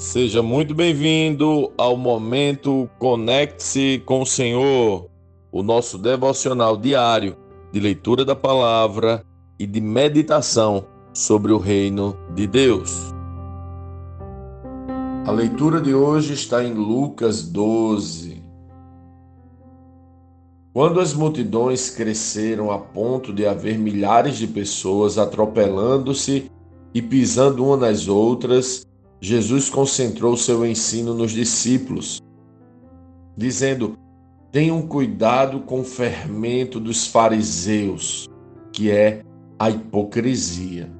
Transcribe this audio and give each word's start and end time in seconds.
Seja 0.00 0.42
muito 0.42 0.74
bem-vindo 0.74 1.70
ao 1.76 1.94
momento 1.94 2.88
Conecte-se 2.98 4.02
com 4.06 4.22
o 4.22 4.26
Senhor, 4.26 5.10
o 5.52 5.62
nosso 5.62 5.98
devocional 5.98 6.74
diário 6.74 7.36
de 7.70 7.78
leitura 7.78 8.24
da 8.24 8.34
palavra 8.34 9.22
e 9.58 9.66
de 9.66 9.78
meditação 9.78 10.86
sobre 11.12 11.52
o 11.52 11.58
reino 11.58 12.16
de 12.34 12.46
Deus. 12.46 13.12
A 15.26 15.30
leitura 15.32 15.82
de 15.82 15.94
hoje 15.94 16.32
está 16.32 16.64
em 16.64 16.72
Lucas 16.72 17.42
12. 17.42 18.42
Quando 20.72 20.98
as 20.98 21.12
multidões 21.12 21.90
cresceram 21.90 22.70
a 22.70 22.78
ponto 22.78 23.34
de 23.34 23.46
haver 23.46 23.78
milhares 23.78 24.38
de 24.38 24.46
pessoas 24.46 25.18
atropelando-se 25.18 26.50
e 26.94 27.02
pisando 27.02 27.66
umas 27.66 27.80
nas 27.80 28.08
outras, 28.08 28.89
Jesus 29.20 29.68
concentrou 29.68 30.34
seu 30.36 30.64
ensino 30.64 31.12
nos 31.14 31.32
discípulos, 31.32 32.22
dizendo: 33.36 33.98
Tenham 34.50 34.80
cuidado 34.82 35.60
com 35.60 35.80
o 35.80 35.84
fermento 35.84 36.80
dos 36.80 37.06
fariseus, 37.06 38.26
que 38.72 38.90
é 38.90 39.22
a 39.58 39.68
hipocrisia. 39.68 40.90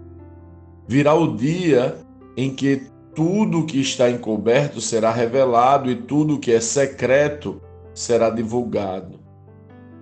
Virá 0.87 1.15
o 1.15 1.35
dia 1.35 1.97
em 2.37 2.55
que 2.55 2.83
tudo 3.15 3.61
o 3.61 3.67
que 3.67 3.81
está 3.81 4.11
encoberto 4.11 4.81
será 4.81 5.11
revelado 5.11 5.91
e 5.91 5.97
tudo 5.97 6.35
o 6.35 6.39
que 6.39 6.53
é 6.53 6.61
secreto 6.61 7.61
será 7.95 8.29
divulgado. 8.29 9.19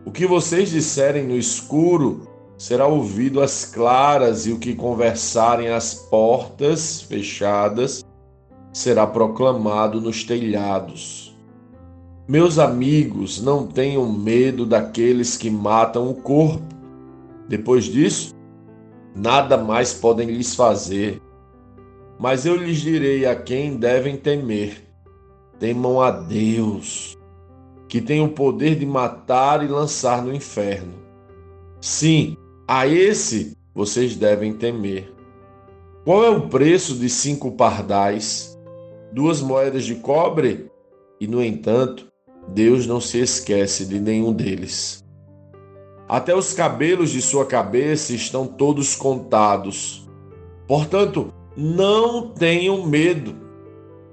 O 0.05 0.11
que 0.11 0.27
vocês 0.27 0.71
disserem 0.71 1.27
no 1.27 1.37
escuro 1.37 2.29
será 2.59 2.89
ouvido 2.89 3.41
às 3.41 3.65
claras, 3.65 4.47
e 4.47 4.53
o 4.53 4.59
que 4.59 4.75
conversarem 4.75 5.69
às 5.69 5.95
portas 5.95 7.01
fechadas 7.01 8.05
será 8.73 9.07
proclamado 9.07 10.01
nos 10.01 10.25
telhados. 10.25 11.37
Meus 12.27 12.59
amigos, 12.59 13.41
não 13.41 13.67
tenham 13.67 14.13
medo 14.13 14.67
daqueles 14.67 15.37
que 15.37 15.49
matam 15.49 16.11
o 16.11 16.15
corpo. 16.15 16.63
Depois 17.49 17.85
disso, 17.85 18.35
nada 19.15 19.57
mais 19.57 19.95
podem 19.95 20.29
lhes 20.29 20.55
fazer. 20.55 21.23
Mas 22.19 22.45
eu 22.45 22.57
lhes 22.57 22.79
direi 22.81 23.25
a 23.25 23.35
quem 23.35 23.77
devem 23.77 24.17
temer: 24.17 24.85
temam 25.59 26.03
a 26.03 26.11
Deus, 26.11 27.17
que 27.89 28.01
tem 28.01 28.21
o 28.21 28.29
poder 28.29 28.75
de 28.75 28.85
matar 28.85 29.65
e 29.65 29.69
lançar 29.69 30.23
no 30.23 30.35
inferno. 30.35 30.95
Sim, 31.81 32.37
a 32.69 32.87
esse 32.87 33.57
vocês 33.75 34.15
devem 34.15 34.53
temer. 34.53 35.13
Qual 36.05 36.25
é 36.25 36.31
o 36.31 36.49
preço 36.49 36.95
de 36.95 37.09
cinco 37.09 37.53
pardais? 37.53 38.59
duas 39.13 39.41
moedas 39.41 39.85
de 39.85 39.97
cobre, 39.97 40.71
e 41.21 41.27
no 41.27 41.43
entanto, 41.43 42.09
Deus 42.49 42.87
não 42.87 43.01
se 43.01 43.19
esquece 43.19 43.85
de 43.85 44.01
nenhum 44.01 44.33
deles. 44.33 45.05
Até 46.09 46.35
os 46.35 46.55
cabelos 46.55 47.11
de 47.11 47.21
sua 47.21 47.45
cabeça 47.45 48.15
estão 48.15 48.47
todos 48.47 48.95
contados. 48.97 50.09
Portanto, 50.67 51.33
não 51.57 52.31
tenham 52.31 52.87
medo. 52.87 53.35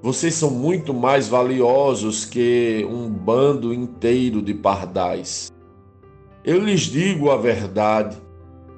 Vocês 0.02 0.34
são 0.34 0.52
muito 0.52 0.94
mais 0.94 1.28
valiosos 1.28 2.26
que 2.26 2.86
um 2.90 3.10
bando 3.10 3.74
inteiro 3.74 4.42
de 4.42 4.54
pardais. 4.54 5.52
Eu 6.44 6.60
lhes 6.60 6.82
digo 6.82 7.32
a 7.32 7.38
verdade: 7.38 8.18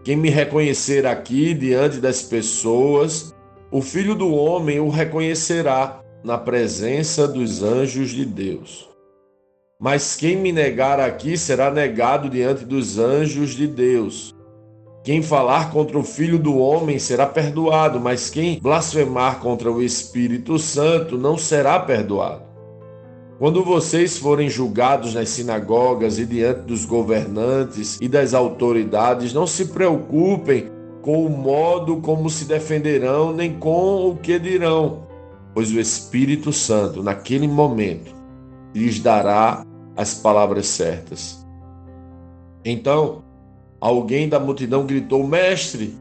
quem 0.07 0.15
me 0.15 0.29
reconhecer 0.29 1.05
aqui 1.05 1.53
diante 1.53 1.99
das 1.99 2.21
pessoas, 2.21 3.35
o 3.69 3.81
filho 3.81 4.15
do 4.15 4.33
homem 4.33 4.79
o 4.79 4.87
reconhecerá 4.87 6.01
na 6.23 6.37
presença 6.37 7.27
dos 7.27 7.61
anjos 7.61 8.11
de 8.11 8.23
Deus. 8.23 8.87
Mas 9.77 10.15
quem 10.15 10.37
me 10.37 10.53
negar 10.53 10.97
aqui 10.97 11.37
será 11.37 11.69
negado 11.69 12.29
diante 12.29 12.63
dos 12.63 12.97
anjos 12.97 13.49
de 13.49 13.67
Deus. 13.67 14.33
Quem 15.03 15.21
falar 15.21 15.71
contra 15.73 15.99
o 15.99 16.03
Filho 16.03 16.39
do 16.39 16.57
Homem 16.57 16.97
será 16.99 17.25
perdoado, 17.25 17.99
mas 17.99 18.29
quem 18.29 18.61
blasfemar 18.61 19.41
contra 19.41 19.69
o 19.69 19.83
Espírito 19.83 20.57
Santo 20.57 21.17
não 21.17 21.37
será 21.37 21.81
perdoado. 21.81 22.46
Quando 23.39 23.63
vocês 23.63 24.17
forem 24.17 24.49
julgados 24.49 25.13
nas 25.13 25.29
sinagogas 25.29 26.17
e 26.17 26.25
diante 26.25 26.61
dos 26.61 26.85
governantes 26.85 27.97
e 28.01 28.07
das 28.07 28.33
autoridades, 28.33 29.33
não 29.33 29.45
se 29.45 29.65
preocupem 29.65 30.71
com 31.01 31.25
o 31.25 31.29
modo 31.29 31.97
como 31.97 32.29
se 32.29 32.45
defenderão, 32.45 33.31
nem 33.31 33.53
com 33.53 34.09
o 34.09 34.17
que 34.17 34.39
dirão 34.39 35.07
pois 35.57 35.71
o 35.71 35.79
Espírito 35.79 36.53
Santo, 36.53 37.01
naquele 37.01 37.47
momento, 37.47 38.13
lhes 38.75 38.99
dará 38.99 39.65
as 39.95 40.13
palavras 40.13 40.67
certas. 40.67 41.43
Então, 42.63 43.23
alguém 43.81 44.29
da 44.29 44.39
multidão 44.39 44.85
gritou: 44.85 45.25
Mestre, 45.25 45.97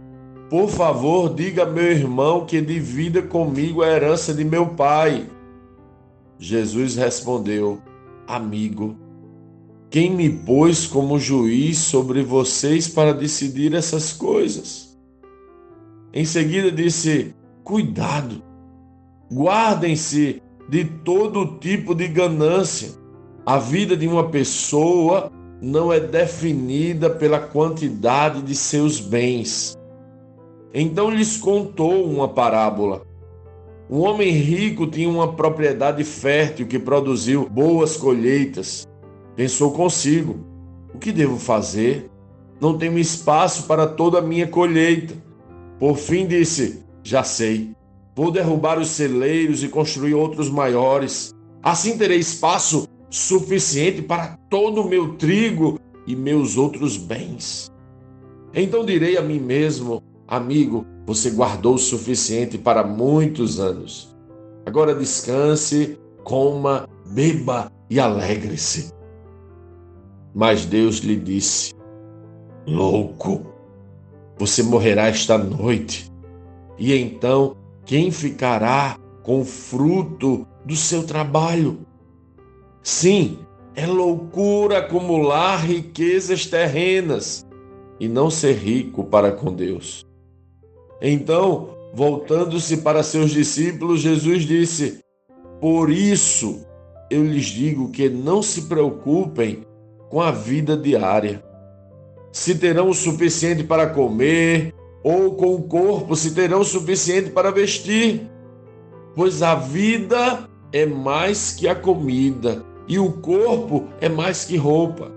por 0.51 0.69
favor, 0.69 1.33
diga 1.33 1.63
a 1.63 1.67
meu 1.67 1.91
irmão 1.91 2.45
que 2.45 2.61
divida 2.61 3.23
comigo 3.23 3.83
a 3.83 3.89
herança 3.89 4.35
de 4.35 4.45
meu 4.45 4.67
pai. 4.67 5.27
Jesus 6.39 6.97
respondeu: 6.97 7.81
Amigo, 8.27 8.97
quem 9.91 10.11
me 10.15 10.31
pôs 10.31 10.87
como 10.87 11.19
juiz 11.19 11.79
sobre 11.79 12.23
vocês 12.23 12.89
para 12.89 13.15
decidir 13.15 13.75
essas 13.75 14.13
coisas? 14.13 14.99
Em 16.13 16.25
seguida 16.25 16.71
disse: 16.71 17.35
Cuidado, 17.63 18.43
Guardem-se 19.33 20.41
de 20.69 20.85
todo 20.85 21.59
tipo 21.59 21.95
de 21.95 22.07
ganância. 22.07 22.91
A 23.45 23.59
vida 23.59 23.97
de 23.97 24.07
uma 24.07 24.29
pessoa 24.29 25.31
não 25.61 25.93
é 25.93 25.99
definida 25.99 27.11
pela 27.11 27.41
quantidade 27.41 28.43
de 28.43 28.55
seus 28.55 29.01
bens. 29.01 29.77
Então 30.73 31.11
lhes 31.11 31.37
contou 31.37 32.05
uma 32.05 32.29
parábola. 32.29 33.06
Um 33.89 34.01
homem 34.01 34.31
rico 34.31 34.85
tinha 34.87 35.09
uma 35.09 35.33
propriedade 35.33 36.03
fértil 36.03 36.67
que 36.67 36.79
produziu 36.79 37.49
boas 37.49 37.97
colheitas. 37.97 38.87
Pensou 39.37 39.71
consigo: 39.71 40.37
o 40.93 40.99
que 40.99 41.13
devo 41.13 41.39
fazer? 41.39 42.11
Não 42.61 42.77
tenho 42.77 42.99
espaço 42.99 43.65
para 43.69 43.87
toda 43.87 44.19
a 44.19 44.23
minha 44.23 44.49
colheita. 44.49 45.15
Por 45.79 45.97
fim 45.97 46.27
disse: 46.27 46.85
já 47.03 47.23
sei. 47.23 47.71
Vou 48.17 48.33
derrubar 48.33 48.79
os 48.79 48.89
celeiros 48.89 49.63
e 49.63 49.69
construir 49.69 50.15
outros 50.15 50.51
maiores. 50.51 51.33
Assim 51.63 51.97
terei 51.97 52.19
espaço 52.19 52.89
suficiente 53.09 54.03
para 54.03 54.37
todo 54.51 54.83
o 54.83 54.89
meu 54.89 55.15
trigo 55.15 55.79
e 56.07 56.17
meus 56.17 56.57
outros 56.57 56.97
bens. 56.97 57.71
Então 58.53 58.85
direi 58.85 59.17
a 59.17 59.23
mim 59.23 59.39
mesmo, 59.39 60.03
amigo, 60.27 60.87
você 61.07 61.31
guardou 61.31 61.75
o 61.75 61.79
suficiente 61.79 62.59
para 62.59 62.85
muitos 62.85 63.61
anos. 63.61 64.15
Agora 64.65 64.95
descanse, 64.95 65.99
coma, 66.25 66.89
beba 67.07 67.71
e 67.89 68.01
alegre-se. 68.01 68.93
Mas 70.35 70.67
Deus 70.67 70.99
lhe 70.99 71.17
disse: 71.17 71.73
Louco, 72.67 73.47
você 74.39 74.63
morrerá 74.63 75.07
esta 75.07 75.39
noite, 75.39 76.13
e 76.79 76.93
então 76.93 77.57
quem 77.85 78.11
ficará 78.11 78.99
com 79.23 79.41
o 79.41 79.45
fruto 79.45 80.47
do 80.65 80.75
seu 80.75 81.05
trabalho? 81.07 81.79
Sim, 82.83 83.39
é 83.75 83.87
loucura 83.87 84.79
acumular 84.79 85.59
riquezas 85.59 86.47
terrenas 86.47 87.47
e 87.99 88.09
não 88.09 88.31
ser 88.31 88.55
rico 88.55 89.05
para 89.05 89.33
com 89.33 89.53
Deus. 89.53 90.06
Então, 91.01 91.69
voltando-se 91.93 92.79
para 92.79 93.03
seus 93.03 93.31
discípulos, 93.31 94.01
Jesus 94.01 94.45
disse: 94.45 95.01
Por 95.61 95.91
isso 95.91 96.65
eu 97.11 97.25
lhes 97.25 97.47
digo 97.47 97.91
que 97.91 98.09
não 98.09 98.43
se 98.43 98.63
preocupem 98.63 99.65
com 100.09 100.21
a 100.21 100.31
vida 100.31 100.77
diária. 100.77 101.43
Se 102.33 102.55
terão 102.55 102.91
o 102.91 102.95
suficiente 102.95 103.65
para 103.65 103.89
comer, 103.89 104.75
ou 105.03 105.35
com 105.35 105.55
o 105.55 105.63
corpo 105.63 106.17
se 106.17 106.35
terão 106.35 106.61
o 106.61 106.65
suficiente 106.65 107.31
para 107.31 107.51
vestir. 107.51 108.29
Pois 109.15 109.43
a 109.43 109.55
vida 109.55 110.49
é 110.73 110.85
mais 110.85 111.53
que 111.53 111.69
a 111.69 111.75
comida, 111.75 112.65
e 112.89 112.99
o 112.99 113.13
corpo 113.13 113.85
é 114.01 114.09
mais 114.09 114.45
que 114.45 114.57
roupa. 114.57 115.11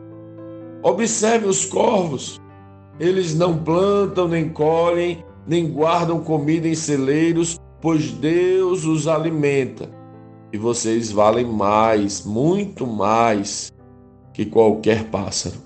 Observe 0.82 1.48
os 1.48 1.66
corvos. 1.66 2.40
Eles 3.00 3.36
não 3.36 3.58
plantam, 3.58 4.28
nem 4.28 4.50
colhem, 4.50 5.24
nem 5.50 5.70
guardam 5.70 6.22
comida 6.22 6.68
em 6.68 6.76
celeiros, 6.76 7.60
pois 7.82 8.12
Deus 8.12 8.86
os 8.86 9.08
alimenta. 9.08 9.90
E 10.54 10.58
vocês 10.58 11.12
valem 11.12 11.46
mais, 11.46 12.26
muito 12.26 12.88
mais 12.88 13.74
que 14.34 14.46
qualquer 14.46 15.10
pássaro. 15.10 15.58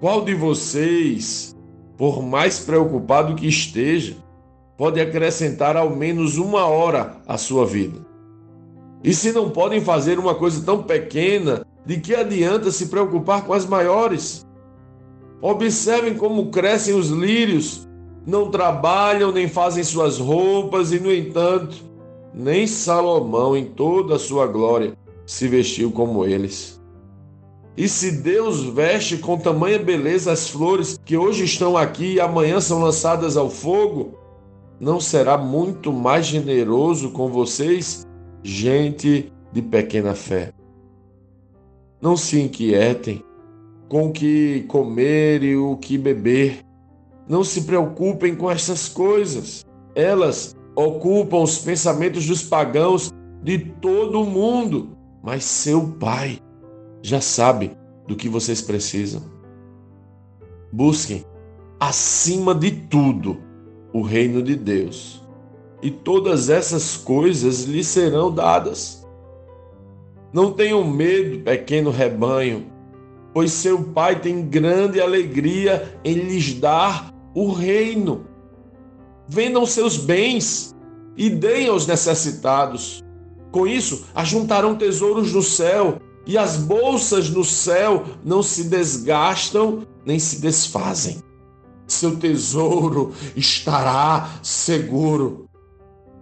Qual 0.00 0.24
de 0.24 0.34
vocês 0.34 1.56
por 1.98 2.22
mais 2.22 2.60
preocupado 2.60 3.34
que 3.34 3.48
esteja, 3.48 4.16
pode 4.76 5.00
acrescentar 5.00 5.76
ao 5.76 5.90
menos 5.90 6.38
uma 6.38 6.64
hora 6.64 7.16
à 7.26 7.36
sua 7.36 7.66
vida. 7.66 8.06
E 9.02 9.12
se 9.12 9.32
não 9.32 9.50
podem 9.50 9.80
fazer 9.80 10.16
uma 10.16 10.36
coisa 10.36 10.64
tão 10.64 10.84
pequena, 10.84 11.66
de 11.84 11.98
que 11.98 12.14
adianta 12.14 12.70
se 12.70 12.86
preocupar 12.86 13.44
com 13.44 13.52
as 13.52 13.66
maiores? 13.66 14.46
Observem 15.42 16.14
como 16.14 16.50
crescem 16.50 16.94
os 16.94 17.08
lírios, 17.08 17.87
não 18.26 18.50
trabalham 18.50 19.32
nem 19.32 19.48
fazem 19.48 19.82
suas 19.82 20.18
roupas, 20.18 20.92
e 20.92 21.00
no 21.00 21.12
entanto, 21.12 21.76
nem 22.34 22.66
Salomão, 22.66 23.56
em 23.56 23.64
toda 23.64 24.16
a 24.16 24.18
sua 24.18 24.46
glória, 24.46 24.92
se 25.26 25.48
vestiu 25.48 25.90
como 25.90 26.24
eles. 26.24 26.78
E 27.76 27.88
se 27.88 28.10
Deus 28.10 28.64
veste 28.64 29.18
com 29.18 29.38
tamanha 29.38 29.78
beleza 29.78 30.32
as 30.32 30.48
flores 30.48 30.98
que 31.04 31.16
hoje 31.16 31.44
estão 31.44 31.76
aqui 31.76 32.14
e 32.14 32.20
amanhã 32.20 32.60
são 32.60 32.80
lançadas 32.80 33.36
ao 33.36 33.48
fogo, 33.48 34.18
não 34.80 35.00
será 35.00 35.38
muito 35.38 35.92
mais 35.92 36.26
generoso 36.26 37.10
com 37.10 37.28
vocês, 37.28 38.04
gente 38.42 39.32
de 39.52 39.62
pequena 39.62 40.14
fé? 40.14 40.52
Não 42.00 42.16
se 42.16 42.40
inquietem 42.40 43.24
com 43.88 44.08
o 44.08 44.12
que 44.12 44.64
comer 44.68 45.42
e 45.42 45.56
o 45.56 45.76
que 45.76 45.96
beber. 45.96 46.60
Não 47.28 47.44
se 47.44 47.62
preocupem 47.62 48.34
com 48.34 48.50
essas 48.50 48.88
coisas. 48.88 49.64
Elas 49.94 50.56
ocupam 50.74 51.42
os 51.42 51.58
pensamentos 51.58 52.26
dos 52.26 52.42
pagãos 52.42 53.12
de 53.42 53.58
todo 53.58 54.22
o 54.22 54.26
mundo, 54.26 54.96
mas 55.22 55.44
seu 55.44 55.88
Pai 55.98 56.38
já 57.02 57.20
sabe 57.20 57.72
do 58.06 58.16
que 58.16 58.28
vocês 58.28 58.62
precisam. 58.62 59.22
Busquem, 60.72 61.24
acima 61.78 62.54
de 62.54 62.70
tudo, 62.70 63.38
o 63.92 64.02
reino 64.02 64.42
de 64.42 64.54
Deus, 64.54 65.22
e 65.82 65.90
todas 65.90 66.48
essas 66.48 66.96
coisas 66.96 67.64
lhe 67.64 67.82
serão 67.82 68.32
dadas. 68.32 69.06
Não 70.32 70.52
tenham 70.52 70.84
medo, 70.84 71.42
pequeno 71.42 71.90
rebanho, 71.90 72.66
pois 73.32 73.52
seu 73.52 73.82
Pai 73.82 74.20
tem 74.20 74.46
grande 74.46 75.00
alegria 75.00 75.98
em 76.04 76.14
lhes 76.14 76.54
dar 76.54 77.14
o 77.34 77.50
reino. 77.52 78.26
Vendam 79.28 79.66
seus 79.66 79.96
bens 79.96 80.74
e 81.16 81.28
deem 81.28 81.68
aos 81.68 81.86
necessitados. 81.86 83.02
Com 83.50 83.66
isso, 83.66 84.06
ajuntarão 84.14 84.76
tesouros 84.76 85.32
no 85.32 85.42
céu, 85.42 85.98
e 86.26 86.36
as 86.36 86.58
bolsas 86.58 87.30
no 87.30 87.42
céu 87.42 88.04
não 88.22 88.42
se 88.42 88.64
desgastam 88.64 89.86
nem 90.04 90.18
se 90.18 90.40
desfazem. 90.40 91.22
Seu 91.86 92.16
tesouro 92.16 93.14
estará 93.34 94.38
seguro. 94.42 95.48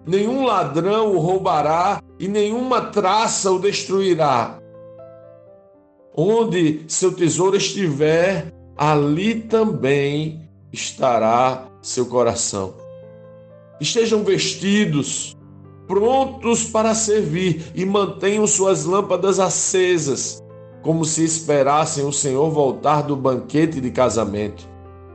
Nenhum 0.07 0.45
ladrão 0.45 1.13
o 1.13 1.19
roubará 1.19 2.01
e 2.21 2.29
nenhuma 2.29 2.81
traça 2.81 3.51
o 3.51 3.59
destruirá. 3.59 4.61
Onde 6.17 6.85
seu 6.87 7.13
tesouro 7.13 7.57
estiver, 7.57 8.53
ali 8.77 9.41
também 9.41 10.46
estará 10.77 11.67
seu 11.81 12.05
coração. 12.07 12.75
Estejam 13.81 14.23
vestidos, 14.23 15.35
prontos 15.87 16.65
para 16.65 16.95
servir 16.95 17.73
e 17.75 17.85
mantenham 17.85 18.47
suas 18.47 18.85
lâmpadas 18.85 19.41
acesas, 19.41 20.43
como 20.83 21.05
se 21.05 21.25
esperassem 21.25 22.05
o 22.05 22.13
Senhor 22.13 22.51
voltar 22.51 23.03
do 23.03 23.17
banquete 23.17 23.81
de 23.81 23.91
casamento. 23.91 24.69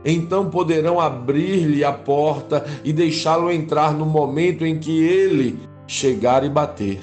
Então 0.04 0.50
poderão 0.50 0.98
abrir-lhe 0.98 1.84
a 1.84 1.92
porta 1.92 2.66
e 2.82 2.92
deixá-lo 2.92 3.50
entrar 3.50 3.94
no 3.94 4.04
momento 4.04 4.66
em 4.66 4.80
que 4.80 5.02
ele 5.02 5.60
chegar 5.86 6.44
e 6.44 6.50
bater. 6.50 7.00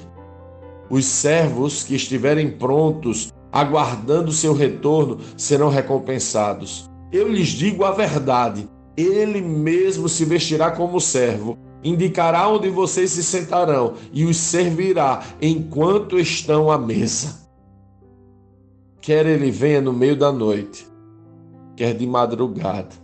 Os 0.90 1.06
servos 1.06 1.82
que 1.82 1.94
estiverem 1.94 2.50
prontos 2.50 3.32
aguardando 3.52 4.32
seu 4.32 4.52
retorno, 4.52 5.18
serão 5.36 5.68
recompensados. 5.68 6.89
Eu 7.12 7.28
lhes 7.28 7.48
digo 7.48 7.84
a 7.84 7.90
verdade: 7.92 8.68
ele 8.96 9.40
mesmo 9.40 10.08
se 10.08 10.24
vestirá 10.24 10.70
como 10.70 11.00
servo, 11.00 11.58
indicará 11.82 12.48
onde 12.48 12.68
vocês 12.68 13.10
se 13.10 13.22
sentarão 13.22 13.94
e 14.12 14.24
os 14.24 14.36
servirá 14.36 15.22
enquanto 15.40 16.18
estão 16.18 16.70
à 16.70 16.78
mesa. 16.78 17.40
Quer 19.00 19.26
ele 19.26 19.50
venha 19.50 19.80
no 19.80 19.92
meio 19.92 20.16
da 20.16 20.30
noite, 20.30 20.86
quer 21.76 21.94
de 21.94 22.06
madrugada, 22.06 22.94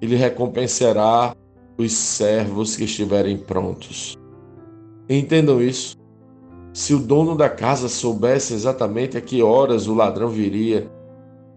ele 0.00 0.16
recompensará 0.16 1.34
os 1.78 1.92
servos 1.92 2.76
que 2.76 2.84
estiverem 2.84 3.38
prontos. 3.38 4.16
Entendam 5.08 5.62
isso. 5.62 5.96
Se 6.74 6.92
o 6.92 6.98
dono 6.98 7.34
da 7.34 7.48
casa 7.48 7.88
soubesse 7.88 8.52
exatamente 8.52 9.16
a 9.16 9.20
que 9.20 9.42
horas 9.42 9.86
o 9.88 9.94
ladrão 9.94 10.28
viria, 10.28 10.90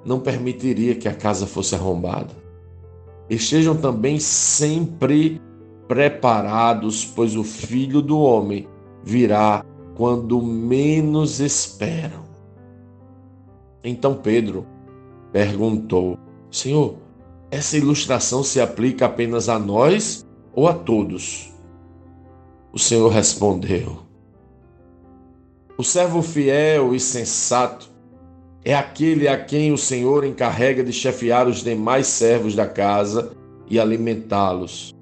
não 0.06 0.20
permitiria 0.20 0.96
que 0.96 1.08
a 1.08 1.14
casa 1.14 1.46
fosse 1.46 1.76
arrombada. 1.76 2.36
Estejam 3.30 3.76
também 3.76 4.20
sempre 4.20 5.42
preparados, 5.88 7.06
pois 7.06 7.36
o 7.36 7.44
filho 7.44 8.02
do 8.02 8.20
homem 8.20 8.68
virá 9.04 9.64
quando 9.96 10.42
menos 10.42 11.40
esperam. 11.40 12.24
Então 13.84 14.16
Pedro 14.16 14.66
perguntou: 15.32 16.18
Senhor, 16.50 16.96
essa 17.50 17.78
ilustração 17.78 18.44
se 18.44 18.60
aplica 18.60 19.06
apenas 19.06 19.50
a 19.50 19.58
nós 19.58 20.26
ou 20.54 20.68
a 20.68 20.74
todos? 20.74 21.54
O 22.74 22.80
Senhor 22.80 23.10
respondeu: 23.10 24.12
o 25.82 25.84
servo 25.84 26.22
fiel 26.22 26.94
e 26.94 27.00
sensato 27.00 27.91
é 28.64 28.76
aquele 28.76 29.28
a 29.28 29.38
quem 29.38 29.72
o 29.72 29.78
Senhor 29.78 30.24
encarrega 30.24 30.84
de 30.84 30.94
chefiar 30.94 31.48
os 31.48 31.64
demais 31.64 32.08
servos 32.08 32.56
da 32.56 32.68
casa 32.68 33.32
e 33.70 33.80
alimentá-los. 33.80 34.94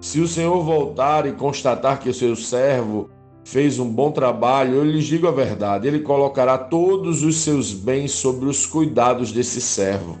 Se 0.00 0.20
o 0.20 0.28
Senhor 0.28 0.62
voltar 0.62 1.26
e 1.26 1.32
constatar 1.32 2.00
que 2.00 2.08
o 2.08 2.14
seu 2.14 2.36
servo 2.36 3.08
fez 3.44 3.78
um 3.78 3.88
bom 3.88 4.10
trabalho, 4.10 4.74
eu 4.74 4.84
lhes 4.84 5.04
digo 5.04 5.26
a 5.26 5.32
verdade: 5.32 5.88
ele 5.88 6.00
colocará 6.00 6.58
todos 6.58 7.22
os 7.22 7.36
seus 7.38 7.72
bens 7.72 8.12
sobre 8.12 8.46
os 8.46 8.66
cuidados 8.66 9.32
desse 9.32 9.60
servo. 9.60 10.18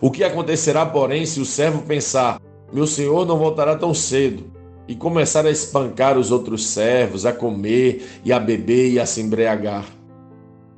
O 0.00 0.10
que 0.10 0.24
acontecerá, 0.24 0.84
porém, 0.84 1.24
se 1.24 1.40
o 1.40 1.46
servo 1.46 1.82
pensar: 1.82 2.40
meu 2.72 2.86
senhor 2.86 3.26
não 3.26 3.38
voltará 3.38 3.74
tão 3.76 3.94
cedo? 3.94 4.60
e 4.90 4.94
começar 4.96 5.46
a 5.46 5.50
espancar 5.52 6.18
os 6.18 6.32
outros 6.32 6.66
servos, 6.66 7.24
a 7.24 7.32
comer 7.32 8.04
e 8.24 8.32
a 8.32 8.40
beber 8.40 8.90
e 8.90 8.98
a 8.98 9.06
se 9.06 9.20
embriagar. 9.20 9.99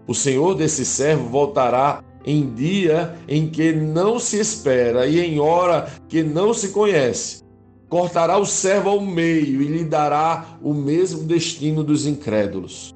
O 0.06 0.14
senhor 0.14 0.54
desse 0.54 0.84
servo 0.84 1.28
voltará 1.28 2.02
em 2.24 2.52
dia 2.54 3.16
em 3.28 3.48
que 3.48 3.72
não 3.72 4.18
se 4.18 4.38
espera 4.38 5.06
e 5.06 5.20
em 5.20 5.40
hora 5.40 5.88
que 6.08 6.22
não 6.22 6.52
se 6.54 6.68
conhece. 6.68 7.42
Cortará 7.88 8.38
o 8.38 8.46
servo 8.46 8.88
ao 8.88 9.00
meio 9.00 9.60
e 9.60 9.66
lhe 9.66 9.84
dará 9.84 10.56
o 10.62 10.72
mesmo 10.72 11.24
destino 11.24 11.84
dos 11.84 12.06
incrédulos. 12.06 12.94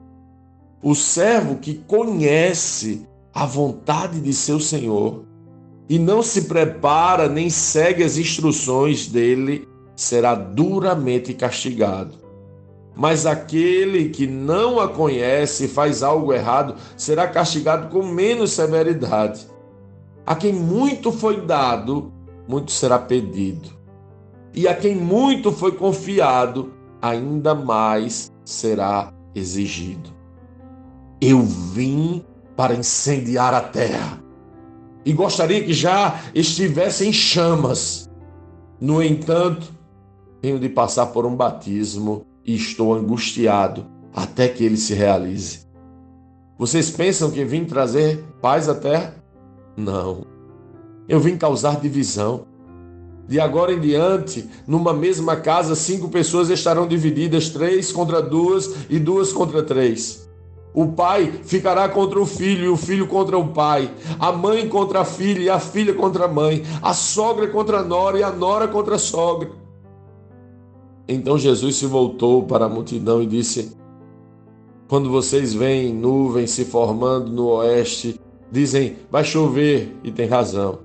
O 0.82 0.94
servo 0.94 1.56
que 1.56 1.75
conhece 1.75 3.06
a 3.34 3.44
vontade 3.44 4.20
de 4.20 4.32
seu 4.32 4.58
senhor 4.58 5.25
e 5.88 5.98
não 5.98 6.22
se 6.22 6.42
prepara 6.42 7.28
nem 7.28 7.50
segue 7.50 8.02
as 8.02 8.16
instruções 8.16 9.06
dele, 9.06 9.68
será 9.94 10.34
duramente 10.34 11.32
castigado. 11.34 12.25
Mas 12.96 13.26
aquele 13.26 14.08
que 14.08 14.26
não 14.26 14.80
a 14.80 14.88
conhece 14.88 15.66
e 15.66 15.68
faz 15.68 16.02
algo 16.02 16.32
errado 16.32 16.76
será 16.96 17.28
castigado 17.28 17.88
com 17.88 18.02
menos 18.02 18.52
severidade. 18.52 19.46
A 20.24 20.34
quem 20.34 20.52
muito 20.54 21.12
foi 21.12 21.42
dado, 21.42 22.10
muito 22.48 22.72
será 22.72 22.98
pedido. 22.98 23.68
E 24.54 24.66
a 24.66 24.74
quem 24.74 24.96
muito 24.96 25.52
foi 25.52 25.72
confiado, 25.72 26.72
ainda 27.02 27.54
mais 27.54 28.32
será 28.42 29.12
exigido. 29.34 30.10
Eu 31.20 31.42
vim 31.42 32.24
para 32.56 32.74
incendiar 32.74 33.52
a 33.52 33.60
terra 33.60 34.22
e 35.04 35.12
gostaria 35.12 35.62
que 35.62 35.74
já 35.74 36.18
estivesse 36.34 37.06
em 37.06 37.12
chamas. 37.12 38.10
No 38.80 39.02
entanto, 39.02 39.70
tenho 40.40 40.58
de 40.58 40.70
passar 40.70 41.06
por 41.06 41.26
um 41.26 41.36
batismo 41.36 42.26
e 42.46 42.54
estou 42.54 42.94
angustiado 42.94 43.84
até 44.14 44.48
que 44.48 44.64
ele 44.64 44.76
se 44.76 44.94
realize. 44.94 45.66
Vocês 46.58 46.90
pensam 46.90 47.30
que 47.30 47.44
vim 47.44 47.64
trazer 47.64 48.24
paz 48.40 48.68
à 48.68 48.74
terra? 48.74 49.14
Não. 49.76 50.24
Eu 51.08 51.20
vim 51.20 51.36
causar 51.36 51.80
divisão. 51.80 52.46
De 53.28 53.40
agora 53.40 53.72
em 53.72 53.80
diante, 53.80 54.48
numa 54.66 54.94
mesma 54.94 55.34
casa, 55.36 55.74
cinco 55.74 56.08
pessoas 56.08 56.48
estarão 56.48 56.86
divididas, 56.86 57.50
três 57.50 57.90
contra 57.90 58.22
duas 58.22 58.70
e 58.88 58.98
duas 58.98 59.32
contra 59.32 59.62
três. 59.64 60.26
O 60.72 60.86
pai 60.88 61.40
ficará 61.42 61.88
contra 61.88 62.20
o 62.20 62.26
filho 62.26 62.66
e 62.66 62.68
o 62.68 62.76
filho 62.76 63.06
contra 63.08 63.36
o 63.36 63.48
pai, 63.48 63.90
a 64.18 64.30
mãe 64.30 64.68
contra 64.68 65.00
a 65.00 65.04
filha 65.04 65.40
e 65.40 65.50
a 65.50 65.58
filha 65.58 65.94
contra 65.94 66.26
a 66.26 66.28
mãe, 66.28 66.62
a 66.80 66.94
sogra 66.94 67.48
contra 67.48 67.80
a 67.80 67.82
nora 67.82 68.18
e 68.18 68.22
a 68.22 68.30
nora 68.30 68.68
contra 68.68 68.94
a 68.94 68.98
sogra. 68.98 69.50
Então 71.08 71.38
Jesus 71.38 71.76
se 71.76 71.86
voltou 71.86 72.42
para 72.42 72.64
a 72.64 72.68
multidão 72.68 73.22
e 73.22 73.26
disse: 73.26 73.76
Quando 74.88 75.10
vocês 75.10 75.54
veem 75.54 75.94
nuvens 75.94 76.50
se 76.50 76.64
formando 76.64 77.30
no 77.30 77.48
oeste, 77.48 78.20
dizem: 78.50 78.96
Vai 79.10 79.25
chover, 79.25 79.96
e 80.02 80.10
tem 80.10 80.26
razão. 80.26 80.80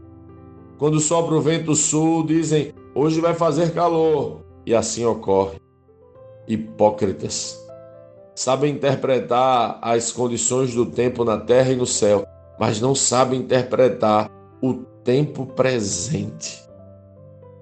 Quando 0.77 0.99
sopra 0.99 1.35
o 1.35 1.41
vento 1.41 1.75
sul, 1.75 2.25
dizem: 2.25 2.73
Hoje 2.93 3.19
vai 3.19 3.33
fazer 3.33 3.73
calor, 3.73 4.41
e 4.65 4.75
assim 4.75 5.05
ocorre. 5.05 5.59
Hipócritas. 6.47 7.59
Sabem 8.35 8.73
interpretar 8.73 9.79
as 9.81 10.11
condições 10.11 10.73
do 10.73 10.85
tempo 10.85 11.23
na 11.23 11.37
terra 11.37 11.71
e 11.71 11.75
no 11.75 11.85
céu, 11.85 12.25
mas 12.59 12.79
não 12.79 12.93
sabem 12.95 13.39
interpretar 13.39 14.29
o 14.61 14.73
tempo 15.03 15.45
presente. 15.45 16.70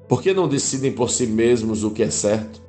Por 0.09 0.23
que 0.23 0.33
não 0.33 0.47
decidem 0.47 0.91
por 0.91 1.11
si 1.11 1.27
mesmos 1.27 1.83
o 1.83 1.91
que 1.91 2.01
é 2.01 2.09
certo? 2.09 2.59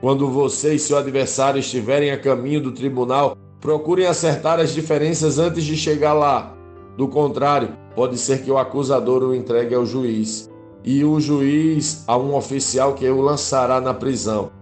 Quando 0.00 0.30
você 0.30 0.74
e 0.74 0.78
seu 0.78 0.96
adversário 0.96 1.58
estiverem 1.58 2.12
a 2.12 2.18
caminho 2.18 2.62
do 2.62 2.70
tribunal, 2.70 3.36
procurem 3.60 4.06
acertar 4.06 4.60
as 4.60 4.72
diferenças 4.72 5.40
antes 5.40 5.64
de 5.64 5.76
chegar 5.76 6.12
lá. 6.12 6.56
Do 6.96 7.08
contrário, 7.08 7.70
pode 7.96 8.16
ser 8.16 8.44
que 8.44 8.50
o 8.50 8.58
acusador 8.58 9.24
o 9.24 9.34
entregue 9.34 9.74
ao 9.74 9.84
juiz 9.84 10.48
e 10.84 11.02
o 11.02 11.18
juiz 11.18 12.04
a 12.06 12.16
um 12.16 12.36
oficial 12.36 12.94
que 12.94 13.08
o 13.08 13.20
lançará 13.20 13.80
na 13.80 13.92
prisão. 13.92 14.52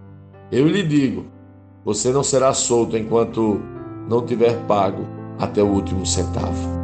Eu 0.51 0.67
lhe 0.67 0.81
digo: 0.81 1.25
você 1.85 2.11
não 2.11 2.23
será 2.23 2.51
solto 2.51 2.97
enquanto 2.97 3.61
não 4.09 4.25
tiver 4.25 4.57
pago 4.65 5.05
até 5.37 5.61
o 5.61 5.67
último 5.67 6.03
centavo. 6.03 6.74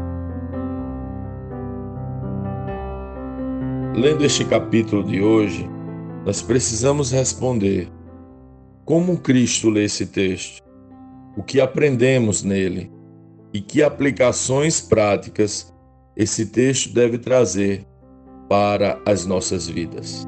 Lendo 3.94 4.24
este 4.24 4.46
capítulo 4.46 5.04
de 5.04 5.22
hoje, 5.22 5.70
nós 6.26 6.42
precisamos 6.42 7.12
responder: 7.12 7.92
como 8.86 9.18
Cristo 9.18 9.70
lê 9.70 9.84
esse 9.84 10.06
texto? 10.06 10.64
O 11.36 11.44
que 11.44 11.60
aprendemos 11.60 12.42
nele? 12.42 12.90
E 13.54 13.60
que 13.60 13.84
aplicações 13.84 14.80
práticas 14.80 15.74
esse 16.16 16.46
texto 16.46 16.94
deve 16.94 17.18
trazer 17.18 17.86
para 18.48 18.98
as 19.06 19.26
nossas 19.26 19.68
vidas? 19.68 20.26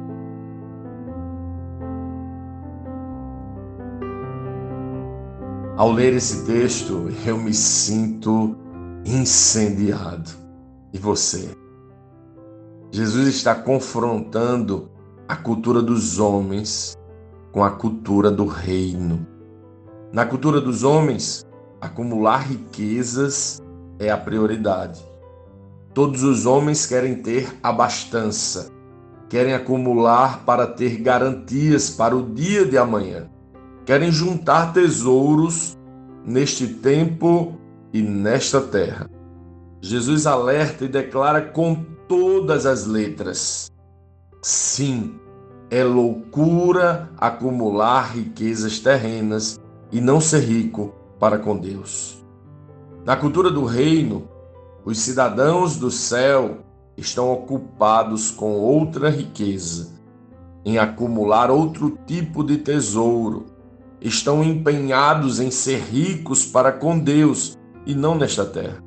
Ao 5.78 5.90
ler 5.90 6.14
esse 6.14 6.46
texto, 6.46 7.08
eu 7.26 7.38
me 7.38 7.54
sinto 7.54 8.58
incendiado. 9.06 10.32
E 10.92 10.98
você? 10.98 11.63
Jesus 12.96 13.28
está 13.28 13.56
confrontando 13.56 14.88
a 15.28 15.36
cultura 15.36 15.82
dos 15.82 16.20
homens 16.20 16.96
com 17.52 17.64
a 17.64 17.72
cultura 17.72 18.30
do 18.30 18.46
reino. 18.46 19.26
Na 20.12 20.28
cultura 20.28 20.62
dos 20.62 20.84
homens, 20.84 21.44
acumular 21.82 22.48
riquezas 22.48 23.60
é 23.98 24.12
a 24.12 24.18
prioridade. 24.18 25.04
Todos 25.92 26.22
os 26.22 26.46
homens 26.46 26.86
querem 26.86 27.16
ter 27.16 27.58
abastança, 27.64 28.70
querem 29.28 29.56
acumular 29.56 30.46
para 30.46 30.68
ter 30.68 30.98
garantias 30.98 31.90
para 31.90 32.16
o 32.16 32.22
dia 32.22 32.64
de 32.64 32.78
amanhã, 32.78 33.28
querem 33.88 34.12
juntar 34.12 34.72
tesouros 34.72 35.76
neste 36.24 36.68
tempo 36.68 37.58
e 37.92 38.04
nesta 38.04 38.62
terra. 38.62 39.10
Jesus 39.82 40.28
alerta 40.28 40.86
e 40.86 40.88
declara 40.88 41.42
com 41.42 41.92
todas 42.14 42.68
as 42.68 42.86
letras. 42.86 43.72
Sim, 44.40 45.16
é 45.72 45.84
loucura 45.84 47.10
acumular 47.18 48.14
riquezas 48.14 48.78
terrenas 48.78 49.60
e 49.92 50.00
não 50.00 50.22
ser 50.22 50.42
rico 50.42 50.94
para 51.20 51.40
com 51.40 51.58
Deus. 51.58 52.24
Na 53.04 53.16
cultura 53.16 53.50
do 53.50 53.66
reino, 53.66 54.30
os 54.86 55.00
cidadãos 55.00 55.78
do 55.78 55.90
céu 55.90 56.60
estão 56.96 57.34
ocupados 57.34 58.30
com 58.30 58.52
outra 58.52 59.10
riqueza, 59.10 59.90
em 60.64 60.78
acumular 60.78 61.50
outro 61.50 61.98
tipo 62.06 62.44
de 62.44 62.58
tesouro. 62.58 63.48
Estão 64.00 64.44
empenhados 64.44 65.40
em 65.40 65.50
ser 65.50 65.80
ricos 65.80 66.46
para 66.46 66.72
com 66.72 67.00
Deus 67.00 67.58
e 67.88 67.96
não 67.96 68.14
nesta 68.14 68.46
terra. 68.46 68.84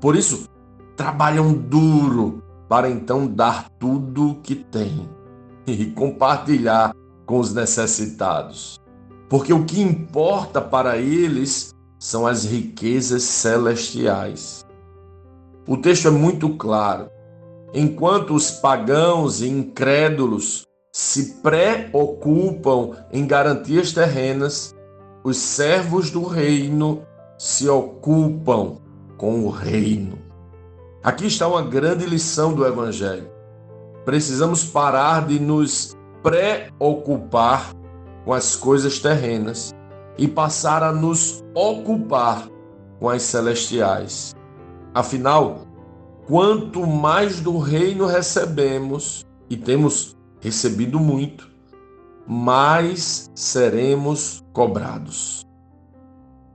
Por 0.00 0.16
isso, 0.16 0.48
trabalham 0.96 1.52
duro 1.52 2.45
para 2.68 2.90
então 2.90 3.26
dar 3.26 3.68
tudo 3.78 4.30
o 4.30 4.34
que 4.36 4.54
têm 4.54 5.08
e 5.66 5.86
compartilhar 5.86 6.94
com 7.24 7.38
os 7.38 7.52
necessitados. 7.52 8.80
Porque 9.28 9.52
o 9.52 9.64
que 9.64 9.80
importa 9.80 10.60
para 10.60 10.98
eles 10.98 11.74
são 11.98 12.26
as 12.26 12.44
riquezas 12.44 13.24
celestiais. 13.24 14.64
O 15.66 15.76
texto 15.76 16.08
é 16.08 16.10
muito 16.10 16.50
claro. 16.56 17.10
Enquanto 17.74 18.34
os 18.34 18.50
pagãos 18.50 19.42
e 19.42 19.48
incrédulos 19.48 20.64
se 20.92 21.34
preocupam 21.42 22.92
em 23.12 23.26
garantias 23.26 23.92
terrenas, 23.92 24.74
os 25.24 25.36
servos 25.36 26.10
do 26.10 26.22
reino 26.22 27.02
se 27.36 27.68
ocupam 27.68 28.78
com 29.16 29.44
o 29.44 29.50
reino. 29.50 30.25
Aqui 31.06 31.26
está 31.26 31.46
uma 31.46 31.62
grande 31.62 32.04
lição 32.04 32.52
do 32.52 32.66
Evangelho. 32.66 33.30
Precisamos 34.04 34.64
parar 34.64 35.24
de 35.24 35.38
nos 35.38 35.96
preocupar 36.20 37.72
com 38.24 38.32
as 38.32 38.56
coisas 38.56 38.98
terrenas 38.98 39.72
e 40.18 40.26
passar 40.26 40.82
a 40.82 40.90
nos 40.90 41.44
ocupar 41.54 42.48
com 42.98 43.08
as 43.08 43.22
celestiais. 43.22 44.34
Afinal, 44.92 45.60
quanto 46.26 46.84
mais 46.84 47.38
do 47.38 47.56
reino 47.56 48.04
recebemos, 48.06 49.24
e 49.48 49.56
temos 49.56 50.16
recebido 50.40 50.98
muito, 50.98 51.48
mais 52.26 53.30
seremos 53.32 54.42
cobrados. 54.52 55.46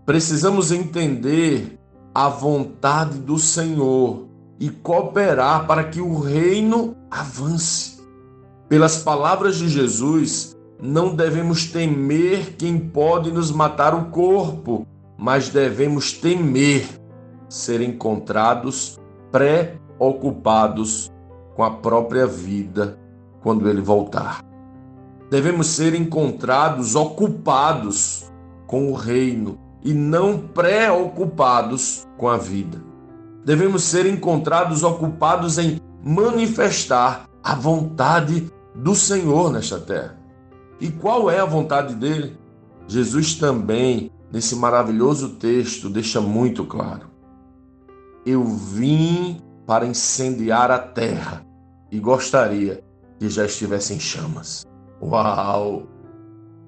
Precisamos 0.06 0.74
entender 0.74 1.80
a 2.14 2.28
vontade 2.28 3.18
do 3.18 3.40
Senhor 3.40 4.30
e 4.62 4.70
cooperar 4.70 5.66
para 5.66 5.86
que 5.86 6.00
o 6.00 6.20
reino 6.20 6.96
avance. 7.10 8.00
Pelas 8.70 9.02
palavras 9.02 9.58
de 9.58 9.68
Jesus, 9.68 10.56
não 10.80 11.16
devemos 11.16 11.66
temer 11.66 12.56
quem 12.58 12.78
pode 12.78 13.32
nos 13.32 13.52
matar 13.52 13.96
o 13.96 14.12
corpo, 14.12 14.86
mas 15.18 15.50
devemos 15.50 16.14
temer 16.14 16.88
ser 17.50 17.82
encontrados 17.82 19.00
preocupados 19.32 21.12
com 21.56 21.64
a 21.64 21.72
própria 21.72 22.28
vida 22.28 23.00
quando 23.42 23.68
ele 23.68 23.82
voltar. 23.82 24.46
Devemos 25.32 25.66
ser 25.68 25.96
encontrados 25.96 26.94
ocupados 26.94 28.32
com 28.68 28.92
o 28.92 28.94
reino 28.94 29.58
e 29.84 29.92
não 29.92 30.38
preocupados 30.38 32.08
com 32.16 32.30
a 32.30 32.38
vida. 32.38 32.91
Devemos 33.46 33.84
ser 33.84 34.06
encontrados 34.06 34.84
ocupados 34.84 35.58
em 35.58 35.80
manifestar 36.04 37.28
a 37.44 37.56
vontade 37.56 38.52
do 38.76 38.96
Senhor 38.96 39.52
nesta 39.52 39.80
terra. 39.80 40.18
E 40.80 40.90
qual 40.90 41.30
é 41.30 41.40
a 41.40 41.46
vontade 41.46 41.96
dele? 41.96 42.38
Jesus 42.88 43.36
também, 43.36 44.12
nesse 44.32 44.56
maravilhoso 44.56 45.30
texto, 45.36 45.90
deixa 45.90 46.20
muito 46.20 46.66
claro. 46.66 47.10
Eu 48.26 48.44
vim 48.44 49.42
para 49.66 49.86
incendiar 49.86 50.70
a 50.70 50.80
terra 50.80 51.46
e 51.92 52.00
gostaria 52.00 52.84
que 53.20 53.30
já 53.30 53.46
estivesse 53.46 53.94
em 53.94 54.00
chamas. 54.00 54.66
Uau! 55.02 55.84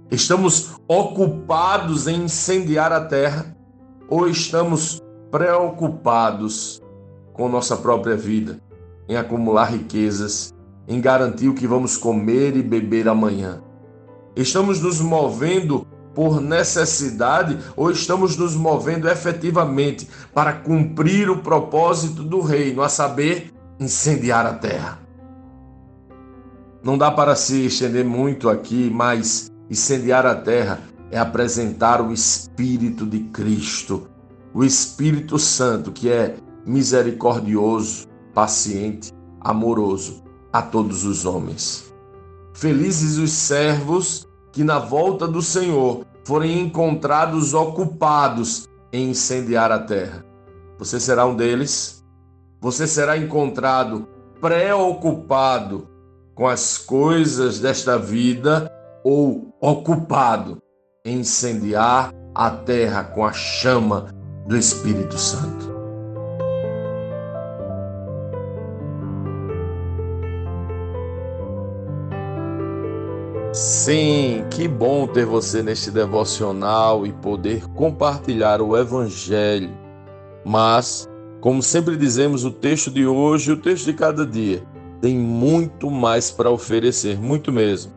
Estamos 0.10 0.76
ocupados 0.88 2.08
em 2.08 2.24
incendiar 2.24 2.92
a 2.92 3.02
terra 3.06 3.56
ou 4.08 4.28
estamos 4.28 5.03
preocupados 5.34 6.80
com 7.34 7.50
nossa 7.50 7.76
própria 7.76 8.16
vida, 8.16 8.60
em 9.10 9.18
acumular 9.18 9.72
riquezas, 9.72 10.54
em 10.88 11.02
garantir 11.02 11.50
o 11.50 11.56
que 11.56 11.66
vamos 11.66 11.98
comer 11.98 12.56
e 12.56 12.62
beber 12.62 13.08
amanhã? 13.08 13.60
Estamos 14.36 14.80
nos 14.80 15.02
movendo 15.02 15.88
por 16.14 16.40
necessidade 16.40 17.58
ou 17.76 17.90
estamos 17.90 18.38
nos 18.38 18.56
movendo 18.56 19.10
efetivamente 19.10 20.08
para 20.32 20.54
cumprir 20.54 21.28
o 21.32 21.40
propósito 21.40 22.24
do 22.24 22.40
reino, 22.40 22.84
a 22.84 22.90
saber, 22.90 23.52
incendiar 23.80 24.46
a 24.46 24.54
terra? 24.54 25.00
Não 26.84 26.96
dá 26.96 27.10
para 27.10 27.36
se 27.36 27.66
estender 27.66 28.06
muito 28.06 28.48
aqui, 28.48 28.88
mas 28.94 29.52
Incendiar 29.70 30.26
a 30.26 30.36
terra 30.36 30.82
é 31.10 31.18
apresentar 31.18 32.02
o 32.02 32.12
Espírito 32.12 33.06
de 33.08 33.22
Cristo, 33.22 34.08
o 34.54 34.64
Espírito 34.64 35.40
Santo, 35.40 35.92
que 35.92 36.10
é 36.10 36.36
misericordioso, 36.66 38.08
paciente, 38.34 39.12
amoroso 39.42 40.24
a 40.52 40.62
todos 40.62 41.04
os 41.04 41.26
homens. 41.26 41.92
Felizes 42.54 43.18
os 43.18 43.32
servos 43.32 44.28
que 44.52 44.64
na 44.64 44.78
volta 44.78 45.28
do 45.28 45.42
Senhor 45.42 46.06
forem 46.24 46.62
encontrados 46.62 47.54
ocupados 47.54 48.68
em 48.92 49.10
incendiar 49.10 49.72
a 49.72 49.80
terra. 49.80 50.24
Você 50.78 51.00
será 51.00 51.26
um 51.26 51.36
deles? 51.36 52.04
Você 52.62 52.88
será 52.88 53.18
encontrado 53.18 54.08
preocupado 54.40 55.88
com 56.36 56.48
as 56.48 56.78
coisas 56.78 57.60
desta 57.60 57.98
vida 57.98 58.72
ou 59.04 59.54
ocupado 59.60 60.60
em 61.04 61.20
incendiar 61.20 62.14
a 62.34 62.50
terra 62.50 63.04
com 63.04 63.26
a 63.26 63.34
chama 63.34 64.13
do 64.46 64.58
Espírito 64.58 65.18
Santo? 65.18 65.74
Sim, 73.54 74.44
que 74.50 74.68
bom 74.68 75.06
ter 75.06 75.28
você 75.28 75.62
neste 75.62 75.92
devocional 75.92 77.06
e 77.06 77.14
poder 77.14 77.68
compartilhar 77.70 78.60
o 78.60 78.76
Evangelho. 78.76 79.70
Mas, 80.44 81.08
como 81.40 81.62
sempre 81.62 81.96
dizemos, 81.96 82.44
o 82.44 82.52
texto 82.52 82.90
de 82.90 83.06
hoje 83.06 83.52
o 83.52 83.58
texto 83.58 83.86
de 83.86 83.94
cada 83.94 84.26
dia 84.26 84.64
tem 85.00 85.16
muito 85.18 85.92
mais 85.92 86.32
para 86.32 86.50
oferecer, 86.50 87.20
muito 87.20 87.52
mesmo. 87.52 87.94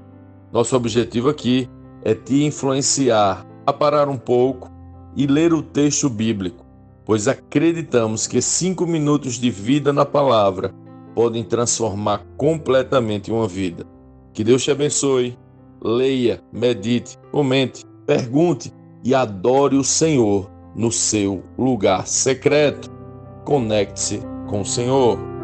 Nosso 0.53 0.77
objetivo 0.77 1.31
aqui 1.31 1.71
é 2.05 2.15
te 2.15 2.45
influenciar 2.45 3.47
a 3.65 3.73
parar 3.73 4.09
um 4.09 4.19
pouco 4.19 4.71
e 5.17 5.27
ler 5.27 5.53
o 5.53 5.63
texto 5.63 6.09
bíblico, 6.11 6.65
pois 7.05 7.27
acreditamos 7.27 8.27
que 8.27 8.41
cinco 8.43 8.87
minutos 8.87 9.35
de 9.35 9.51
vida 9.51 9.93
na 9.93 10.05
palavra 10.05 10.75
podem 11.15 11.43
transformar 11.43 12.27
completamente 12.37 13.33
uma 13.33 13.49
vida. 13.49 13.87
Que 14.35 14.45
Deus 14.45 14.63
te 14.63 14.71
abençoe 14.71 15.37
leia, 15.83 16.43
medite, 16.53 17.19
comente, 17.31 17.85
pergunte 18.07 18.73
e 19.05 19.15
adore 19.15 19.77
o 19.77 19.85
Senhor 19.85 20.51
no 20.75 20.91
seu 20.91 21.43
lugar 21.57 22.07
secreto. 22.07 22.91
Conecte-se 23.45 24.21
com 24.49 24.61
o 24.61 24.67
Senhor. 24.67 25.36